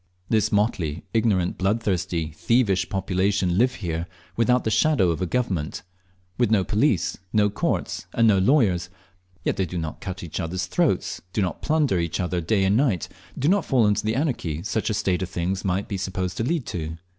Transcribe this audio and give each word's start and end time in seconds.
This 0.29 0.51
motley, 0.51 1.03
ignorant, 1.13 1.59
bloodthirsty, 1.59 2.31
thievish 2.35 2.89
population 2.89 3.59
live 3.59 3.75
here 3.85 4.07
without 4.35 4.63
the 4.63 4.71
shadow 4.71 5.11
of 5.11 5.21
a 5.21 5.27
government, 5.27 5.83
with 6.39 6.49
no 6.49 6.63
police, 6.63 7.17
no 7.31 7.51
courts, 7.51 8.07
and 8.11 8.27
no 8.27 8.39
lawyers; 8.39 8.89
yet 9.43 9.57
they 9.57 9.65
do 9.67 9.77
not 9.77 10.01
cut 10.01 10.23
each 10.23 10.39
other's 10.39 10.65
throats, 10.65 11.21
do 11.33 11.43
not 11.43 11.61
plunder 11.61 11.99
each 11.99 12.19
other 12.19 12.41
day 12.41 12.63
and 12.63 12.75
night, 12.75 13.09
do 13.37 13.47
not 13.47 13.63
fall 13.63 13.85
into 13.85 14.03
the 14.03 14.15
anarchy 14.15 14.63
such 14.63 14.89
a 14.89 14.95
state 14.95 15.21
of 15.21 15.29
things 15.29 15.63
might 15.63 15.87
be 15.87 15.97
supposed 15.97 16.35
to 16.37 16.43
lead 16.43 16.65
to. 16.65 16.97